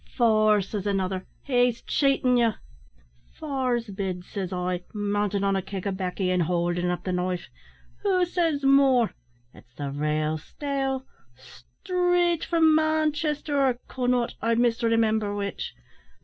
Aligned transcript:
"`Four,' 0.17 0.65
says 0.65 0.87
another; 0.87 1.27
`he's 1.47 1.83
chaitin' 1.83 2.35
ye.' 2.35 2.53
"`Four's 3.39 3.87
bid,' 3.91 4.25
says 4.25 4.51
I, 4.51 4.81
mountin' 4.95 5.43
on 5.43 5.55
a 5.55 5.61
keg 5.61 5.85
o' 5.85 5.91
baccy, 5.91 6.31
and 6.31 6.41
howldin 6.41 6.89
up 6.89 7.03
the 7.03 7.11
knife; 7.11 7.51
`who 8.03 8.25
says 8.25 8.63
more? 8.63 9.13
It's 9.53 9.75
the 9.75 9.91
rale 9.91 10.39
steel, 10.39 11.05
straight 11.35 12.43
from 12.43 12.73
Manchester 12.73 13.61
or 13.63 13.75
Connaught, 13.87 14.33
I 14.41 14.55
misremimber 14.55 15.35
which. 15.37 15.75